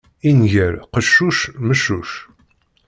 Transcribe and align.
Inger 0.29 0.73
qeccuc, 0.91 1.37
meccuc. 1.67 2.11